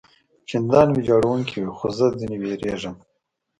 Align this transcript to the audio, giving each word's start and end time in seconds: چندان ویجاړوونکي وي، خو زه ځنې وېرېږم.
چندان 0.49 0.87
ویجاړوونکي 0.91 1.55
وي، 1.59 1.71
خو 1.77 1.85
زه 1.97 2.05
ځنې 2.19 2.37
وېرېږم. 2.39 2.95